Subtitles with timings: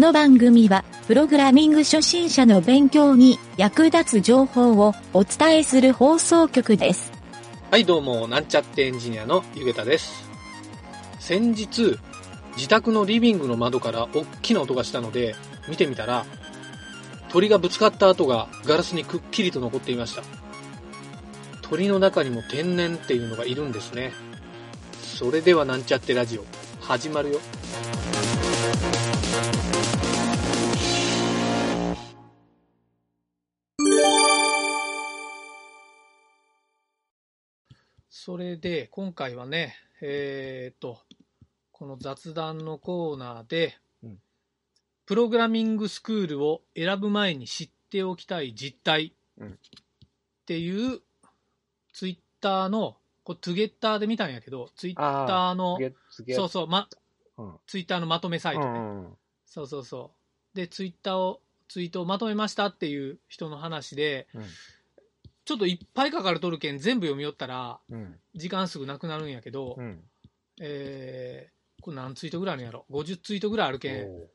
[0.00, 7.12] この番組は、プログラミング初心者の勉強に役立つ情報をお伝えする放送局です。
[7.70, 10.26] はい、どうも、なんちゃってエンジニアのゆげたです。
[11.18, 11.98] 先日、
[12.56, 15.34] 自宅のリビングの窓から大きな音がしたので、
[15.68, 16.24] 見てみたら、
[17.28, 20.22] 鳥がぶつかった跡がガラスにくっきりと残っていました。
[21.60, 24.14] 鳥の中にも天然っていうのがいるんですね。
[25.02, 26.44] それではなんちゃってラジオ、
[26.80, 27.40] 始まるよ。
[38.10, 40.98] それで、今回はね、えーっと、
[41.70, 44.18] この雑談のコーナーで、うん。
[45.06, 49.52] プログラミングスクールを選ぶ前に知っておきたい実態うんっ
[50.44, 51.00] ていう、
[51.92, 56.88] ツイッターの、これトゥゲッターで見たんやけど、ツイッターの、次次そうそう、ま、
[57.38, 57.54] うん。
[57.68, 58.66] ツイッターのまとめサイトね。
[58.66, 59.16] うんうん。
[59.46, 60.10] そうそうそ
[60.52, 60.56] う。
[60.56, 64.42] で、ツイッターを、ツイートをまとめましたっていう人の話で、うん
[65.50, 68.14] ちょっといっぱい書かれとるけん全部読みよったら、うん。
[68.36, 70.00] 時間すぐなくなるんやけど、うん。
[70.60, 74.28] えーこれ何ツイートぐらいあるんやろ ?50 ツイートぐらいあるけん、お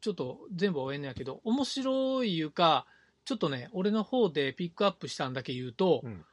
[0.00, 2.86] ちょっと全部終えんのやけど、面白いいうか、
[3.26, 6.24] ちょっとね、俺の方でピックアップしたんだけ言うと、うん。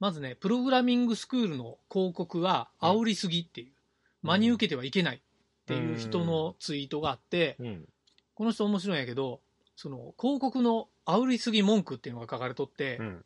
[0.00, 3.72] まずね、プログラミングスクールの広告は煽りすぎっていう、
[4.22, 5.20] 真に受けてはいけないっ
[5.66, 7.88] ていう人のツイートがあって、うん。
[8.34, 9.40] この人面白いんやけど、
[9.76, 13.24] その広告の煽りすぎ文句っていうのが書かれとって、うん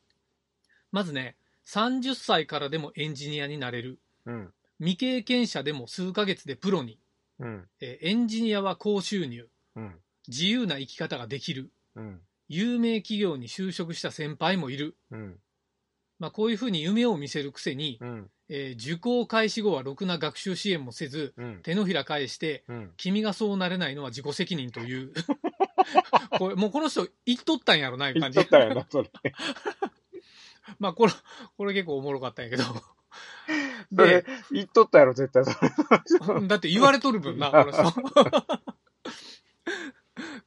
[0.92, 1.36] まずね、
[1.66, 3.98] 30歳からでもエンジニアになれる。
[4.26, 6.98] うん未経験者でも数ヶ月でプロに。
[7.40, 9.48] うんえーエンジニアは高収入。
[9.76, 9.94] うん
[10.28, 11.70] 自由な生き方ができる。
[11.96, 14.96] うん有名企業に就職した先輩もいる。
[15.10, 15.38] うん
[16.18, 25.12] まあ、こういうふうに夢を見せるくせに、うんえー受講開始後はろくな学習支援もせず、うん手のひら返して、うん君がそうなれないのは自己責任という。
[26.38, 28.60] これもうこの人言っとったんやろな、いう感じ言っとっ。
[28.60, 29.10] たよなそれ
[30.78, 31.12] まあ、これ、
[31.56, 32.64] これ結構おもろかったんやけど。
[33.94, 38.68] それ言っとったやろ絶対それだって言われとる分な、この人。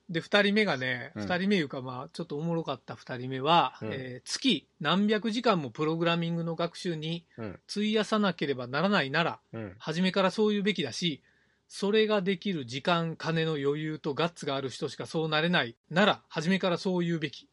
[0.09, 11.23] で、二人目がね、うん二人目いうか、まあ、ちょっとおもろかった二人目は、うんえー月何百時間もプログラミングの学習にうん費やさなければならないなら、うん初めからそう言うべきだし、
[11.67, 17.47] それができる時間、金の余裕とガッツがある人しかそうなれないなら、初めからそう言うべき。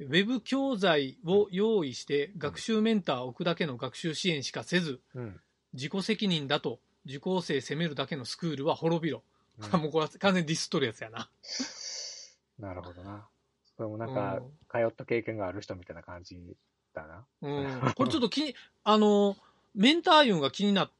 [0.00, 5.40] ウェブ教材を用意して学習メンターを置くだけの学習支援しかせず、うん
[5.74, 9.24] 自己責任だと受講生責めるだけのスクールは滅びろ。
[9.58, 11.28] うん もうこれは完全にディスっとるやつやな。
[12.60, 13.26] なるほどな
[13.76, 14.40] それもなんか
[14.70, 16.56] 通った経験がある人みたいな感じ
[16.92, 19.36] だなうん、うんこれちょっと気に、あの、
[19.74, 20.90] メンターユンが気になっ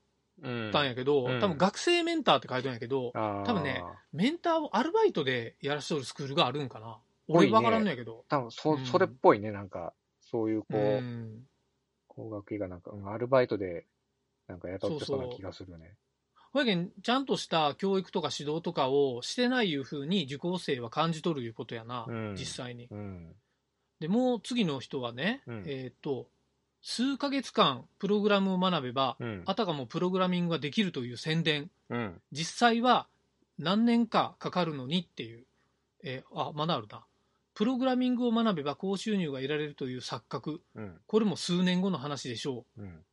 [0.42, 6.98] うんたんやけど、うん多分学生メンターって書いてるんやけど、多多分ねメンターをアルバイトでやらしとるスクールがあるんかな。
[7.28, 7.52] 多いね。
[7.52, 8.24] 俺分からんのやけど。
[8.28, 8.86] 多分そうん。
[8.86, 9.92] それっぽいねなんか。
[10.20, 11.46] そういうこううん。
[12.08, 13.86] 工学医がなんかうんアルバイトで
[14.48, 15.96] なんか雇ってそうな気がするよね。
[16.52, 22.34] ほやけん、ちゃんとした教育とか指導とかをしてないいうふうに受講生は感じ取るいうことやな、うん。
[22.38, 22.86] 実際に。
[22.90, 23.34] うん。
[23.98, 25.64] でもう次の人はね、うん。
[25.66, 26.28] えっ、と、
[26.80, 29.42] 数ヶ月間プログラムを学べば、うん。
[29.46, 32.20] あたかもプログラミングができるという宣伝、うん。
[32.30, 33.08] 実際は
[33.58, 35.44] 何年かかかるのにっていう、
[36.04, 37.04] えーあ、まだあるな。
[37.54, 41.00] プログラミングを学べば高収入が得られるという錯覚、うん。
[41.06, 42.82] これも数年後の話でしょう。
[42.82, 43.04] うん。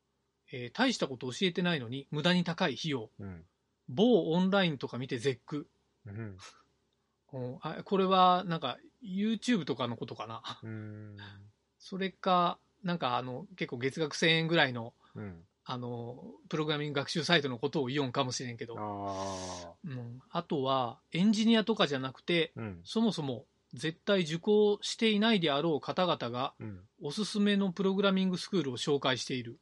[0.52, 3.10] えー大したこと教えてないのに無駄に高い費用。
[3.20, 3.46] うん。
[3.88, 5.68] 某オンラインとか見て絶句。
[6.06, 6.38] うん。
[7.34, 7.58] うん。
[7.62, 10.42] あこれはなんか YouTube とかのことかな。
[10.64, 11.18] うん。
[11.78, 15.46] それか、なんかあの結構月額1000円ぐらいのうん。
[15.64, 22.82] あのプログラミング学習サイトのことを言おんかもしれんけど、あうん、あとはエンジニアとかじゃなくて、あうん。
[22.84, 29.58] そもそも絶対受講していないであろう方々がうんおすすめのプログラミングスクールを紹介している。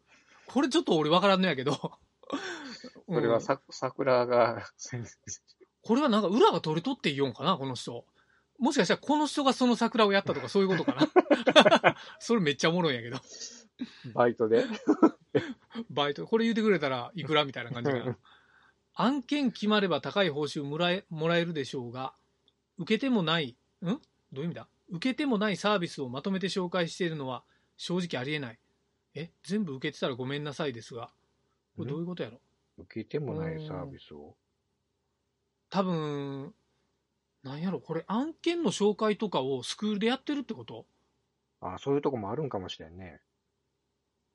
[0.48, 1.72] これちょっと俺わからんのやけど。
[3.08, 4.64] うんそれはさ桜が
[5.82, 8.06] これはなんか裏が取れとって言おんかな、この人。
[8.60, 11.96] もしかしたらこの人がその桜をやったとかそういうことかな。
[12.20, 13.18] それめっちゃおもろいんやけど。
[14.14, 14.66] バイトで
[15.90, 18.18] バイト、これ言ってくれたらいくらみたいな感じかな。
[18.94, 22.14] 案件決まれば高い報酬もらえもらえるでしょうが、
[22.78, 23.86] 受けてもない、ん？
[23.86, 23.98] ど
[24.34, 24.68] ういう意味だ？
[24.90, 27.44] 受けてもないサービスをまとめて紹介しているのは
[27.78, 28.60] 正直ありえない。
[29.16, 31.12] え、全部受けてたらごめんなさいですが、
[31.76, 32.40] これどういうことやろ？
[32.78, 34.36] 受けてもないサービスを？
[35.70, 36.54] 多分、
[37.44, 40.86] なんやろ、これ案件の紹介とかをスクールでやってるってこと？
[41.62, 43.22] あそういうとこもあるんかもしれんね。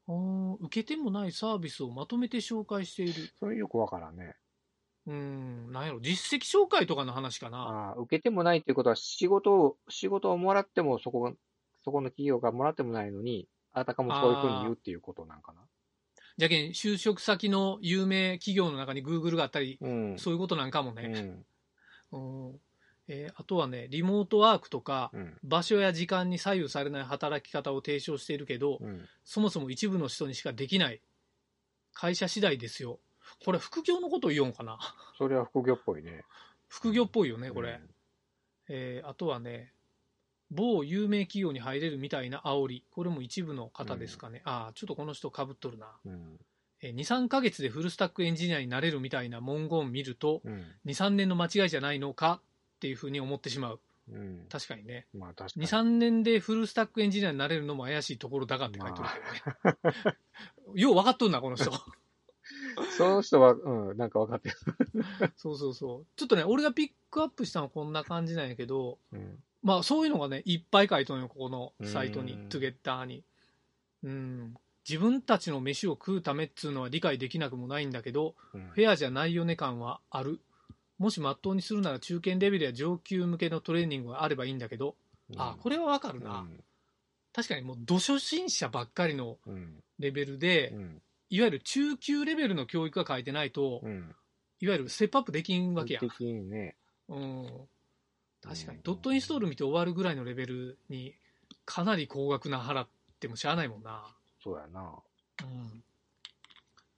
[0.07, 3.31] あー受けてもないサービスをまとめて紹介している。
[3.41, 4.37] それよくわからんね
[5.07, 7.59] うん、なんやろ、実績紹介とかの話かな。
[7.59, 11.35] ああ、受けてもないっていうことは、仕事を、仕事をもらっても、そこ、
[11.85, 15.61] そこの企業がもらってもないのに、あたかもそういうふうに言うっていうことなんかな。
[16.37, 20.19] じゃけん、就職先の有名企業の中に Google があったり、うん。
[20.19, 21.09] そういうことなんかもうね。
[21.09, 21.45] ん。
[22.13, 22.19] う
[22.53, 22.61] ん
[23.07, 25.39] えーあとはね、リモートワークとか、うん。
[25.43, 29.07] 場所や時間に左右されない働き方を提唱しているけど、うん。
[29.25, 31.03] そもそも一部の人にしかできない。
[31.93, 32.99] 会社次第ですよ。
[33.45, 34.79] これ、副業のことを言おうかな。
[35.17, 36.25] それは副業っぽいね。
[36.69, 37.81] 副業っぽいよね、これ。
[38.69, 39.73] えーあとはね、
[40.51, 42.85] 某有名企業に入れるみたいな煽り。
[42.91, 44.43] これも一部の方ですかね。
[44.45, 45.87] ああ、ちょっとこの人被っとるな。
[46.05, 46.39] うん。
[46.81, 50.65] えー2、3ヶ月で full stack エンジニアになれるみたいな文言を見ると、うん。
[50.87, 52.41] 2、3年の間違いじゃないのか？
[52.77, 53.81] っていうふうに思ってしまう。
[54.11, 54.47] うん。
[54.51, 55.07] 確かにね。
[55.15, 55.67] まあ確かに。
[55.67, 59.09] 2、3年で full stack エンジニアになれるのも怪しいところだがって書いてる
[59.83, 60.17] けどね。
[60.75, 61.71] よう分かっとんな、この人。
[62.97, 64.57] その人は、うん、なんか分かってる。
[65.37, 66.07] そうそうそう。
[66.17, 69.43] ちょっとね、俺がピックアップしたのはこんな感じなんやけど、うん。
[69.63, 73.25] まあそういうのがね、いっぱい書いとんよ、ここのサイトにうん、トゥゲッターに。
[74.03, 74.55] うん。
[74.89, 80.41] 自分たちの飯を食うためっつうのは理解できなくもないんだけど、うんフェアじゃないよね感はある。
[80.99, 84.97] もしまっとうにするなら中堅レベルや上級向けのトレーニングがあればいいんだけど、
[85.37, 86.47] あ、これはわかるな。
[87.33, 89.83] 確かにもう、土初心者ばっかりのうん。
[89.99, 91.03] レベルで、うん。
[91.35, 94.15] いわゆる中級レベルの教育が書いてないと、うん。
[94.61, 96.09] いわゆるステップアップできんわけやん。
[96.09, 96.77] 的にね。
[97.09, 97.69] うん。
[98.41, 98.83] 確かにうん。
[98.85, 101.17] ドットインストール見て終わるぐらいのレベルに、
[101.65, 102.89] かなり高額な払っ
[103.19, 104.15] てもしゃあないもんな。
[104.45, 104.95] そうやな。
[105.43, 105.83] うん。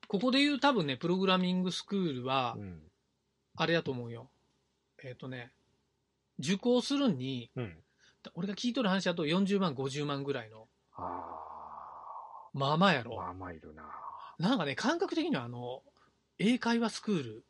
[0.07, 2.83] ここで言う多分ね、プログラミングスクールはう、ん。
[3.57, 4.29] あれやと思うよ。
[5.03, 5.51] えっ、とね、
[6.41, 7.79] 受講するに、うん。
[8.35, 13.03] 俺が聞いとる話だと40万、50万ぐらいの、あまあまあやあ。
[13.03, 13.17] ろ。
[13.17, 13.85] まあまあいるな。
[14.39, 15.83] なんかね、感覚的にはあの、
[16.39, 17.45] 英会話スクール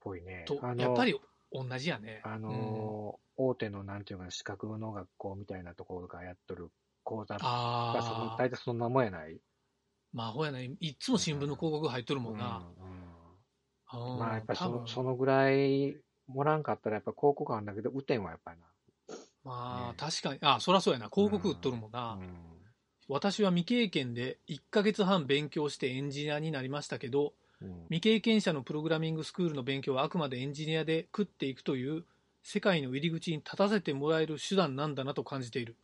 [0.00, 0.44] ぽいね。
[0.46, 1.18] とやっぱり
[1.52, 2.20] 同じやね。
[2.24, 6.70] あのー大手のなんていうかな、資格の学校みたいなところがやっとる
[7.02, 9.40] 講座うんが、その大、体そんなもんやない？
[10.12, 12.58] まあほやね、いっつも新聞の広告入っとるもんな。
[12.78, 12.92] うんうん
[14.14, 15.96] うんまあやっぱりそのそのぐらい
[16.26, 18.58] もらんかったらやっぱ広告あるんだけど、雨天はやっぱり
[19.44, 22.00] まあ、ね確かに、あ、そらそうやな、広告売っとるもんな。
[22.00, 22.12] な。
[22.14, 22.51] うん
[23.08, 32.04] 私は未経験で1ヶ月半勉強してエンジニアになりましたけど、うん未経験者のプログラミングスクールの勉強はあくまでエンジニアで食っていくという
[32.42, 35.76] 世界の入り口に立たせてもらえる手段なんだなと感じている。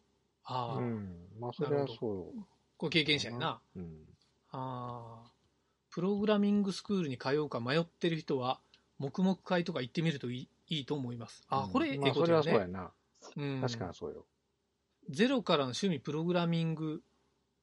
[0.45, 1.29] ああ、うん。
[1.39, 2.41] まあそれはそう。
[2.79, 3.61] これ経験者やな。
[3.77, 4.07] うん。
[4.53, 5.31] ああ、
[5.91, 8.61] プログラミングスクールに通うか迷ってる人は、
[8.99, 11.43] 黙々会とか行ってみるといいいいと思います。
[11.49, 12.59] ああ、これ、えまあそれえことやね。
[12.59, 12.91] はそうやな。
[13.37, 14.25] うん確かにそうよ。
[15.11, 17.03] ゼロからの趣味プログラミング、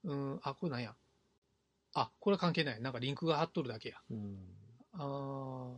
[0.05, 0.95] うん、あ、これなんや。
[1.93, 2.81] あ、これは関係ない。
[2.81, 3.95] なんかリンクが貼っとるだけや。
[4.09, 4.37] うん。
[4.93, 5.77] あ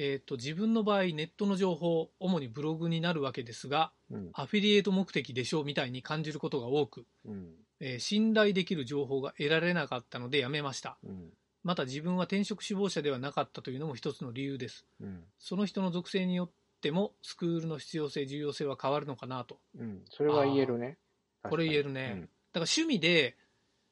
[0.00, 4.30] えっ、と、自分の場合、ネットの情報、主にブログになるわけですが、うん。
[4.32, 7.54] アフィリエイト目的でしょうみたいに感じることが多く、うん。
[7.80, 10.98] えー信頼できる情報が得られなかったのでやめました。
[11.02, 11.30] うん。
[11.64, 14.86] また自分は転職志望者ではなかったというのも一つの理由です。
[15.00, 15.24] うん。
[15.38, 16.50] その人の属性によっ
[16.80, 19.58] ても、スクールの必要性、重要性は変わるのかなと。
[19.76, 20.04] うん。
[20.10, 20.98] それは言えるね。
[21.42, 23.36] これ言えるねだから趣味で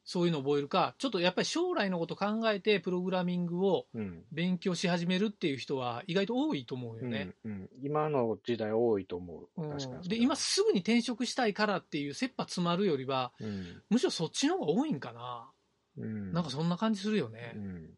[0.07, 4.01] そういうのを覚えるか、ちょっとやっぱり将来のこと考えてプログラミングをうん。
[4.01, 4.23] うん。
[4.31, 7.33] 勉強し始めるっていう人は意外と多いと思うよね。
[7.43, 7.51] うん。
[7.51, 7.69] うん。
[7.83, 9.61] 今の時代多いと思う。
[9.61, 10.03] うん確かにそれは。
[10.03, 13.81] で、今すぐに転職したいからっていう切羽詰まるよりは、うん。
[13.89, 15.51] むしろそっちの方が多いんかな。
[15.97, 16.31] うん。
[16.31, 17.51] なんかそんな感じするよね。
[17.57, 17.89] うん。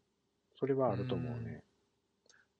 [0.58, 1.62] それはあると思うね。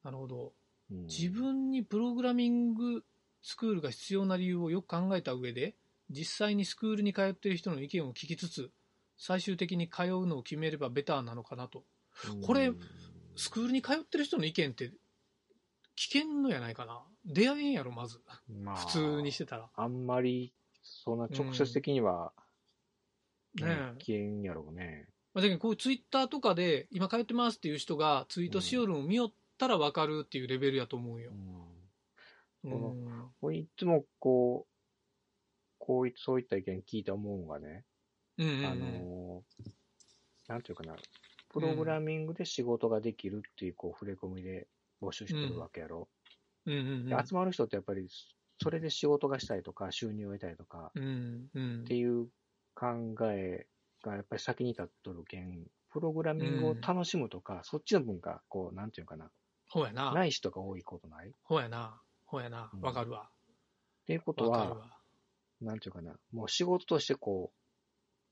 [0.05, 0.53] なるほど。
[0.93, 3.05] うん自分にプログラミング
[3.43, 5.75] スクールが必要な理由をよく考えた上で、
[6.09, 8.71] 実際にスクールに通っている人の意見を聞きつつ、
[9.21, 11.85] 最終的に通うのを決めればベターなのかなと。
[12.43, 12.81] これうん
[13.37, 14.93] スクールに通ってる人の意見って
[15.97, 17.03] 危険のやないかな。
[17.25, 18.21] 出会えんやろ、まず。
[18.49, 19.71] まあ、普通にしてたら。
[19.75, 22.33] あんまり、そんな直接的には、
[23.55, 23.95] ねえ。
[23.99, 25.09] 危険やろうね。
[25.35, 31.33] まあ、だけどこういうツイッターとかで、今通ってますっていう人がツイートしよるのを見よったら分かるっていうレベルやと思うよ
[32.65, 32.69] う。
[32.69, 32.71] ん
[33.43, 33.55] うん。
[33.55, 34.71] いつもこう、
[35.79, 37.85] こういそういった意見聞いて思うのがね、
[38.41, 39.71] うんうんうんあのー
[40.49, 40.97] なんていうかな、
[41.51, 44.67] プログラミングで仕事ができるっていう、こう、触れ込みで
[45.01, 46.09] 募集してるわけやろ。
[46.67, 48.09] うんうんで集まる人ってやっぱり、
[48.61, 51.05] それで仕事がしたいとか、収入を得たいとか、うん。
[51.05, 52.29] うんうんっていう
[52.75, 53.67] 考え
[54.03, 59.31] がやっぱり先に立っとるけん、プログラミングを楽しむとか、そっちの文化、こう、なんていうかな、
[59.69, 60.13] ほうやな。
[60.13, 61.29] ない人が多いことない？
[61.29, 62.01] っほうやな。
[62.25, 62.77] ほうやなう。
[62.77, 63.31] ん分かるわ。
[64.07, 64.89] ていうことは。
[65.61, 67.53] なんていうかな、もう仕事としてこ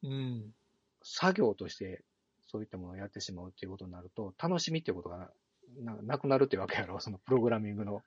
[0.03, 0.55] う、うん。
[1.03, 2.05] 作業として
[2.49, 5.31] そういったものをやってしまうっていうことになると、楽しみっていうことが
[5.77, 8.03] ななくなるっていうわけやろ、 そのプログラミングの、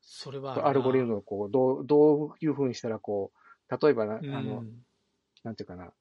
[0.00, 0.66] それは。
[0.66, 4.64] アルゴリズムをこう、どう、どういうふうにしたら、こう、例えばな、うん、あの、
[5.44, 5.92] なんていうかな、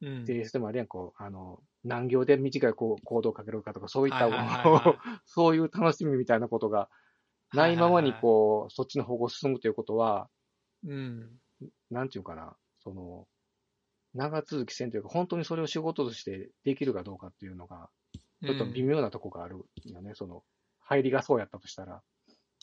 [0.00, 4.98] うん、JS でもあるやん、こう、あの、何行で短いこうコードをかけるかとか、そういった、はいはいはいはい。
[5.26, 6.90] そういう楽しみみたいなことが
[7.52, 10.28] ないままに、こう、そっちの方向進むということは、
[10.84, 11.40] うん。
[11.90, 13.28] なんていうかな、その、
[14.16, 17.88] 長続きせんというか、本当にそれを仕事としてできるかどうかっていうのが、
[18.44, 20.42] ちょっと微妙なとこがあるよね、その、
[20.80, 22.02] 入りがそうやったとしたら。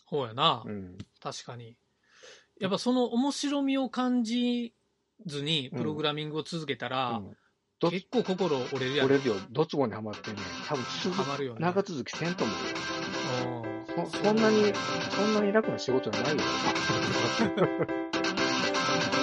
[0.05, 0.63] ほうやな。
[0.65, 0.97] うん。
[1.21, 1.77] 確かに。
[2.59, 4.73] やっぱその面白みを感じ
[5.25, 7.37] ずにプログラミングを続けたら、うん
[7.79, 9.07] ど結構心折れるやん。
[9.07, 10.37] 俺るよ、ドツボにはまってね、
[10.69, 11.59] 多分続ハマるよね。
[11.59, 13.63] 長続きせんと思うよ。
[13.67, 13.73] うん
[14.09, 14.73] そそんなに、
[15.11, 16.39] そんなに楽な仕事じゃないよ。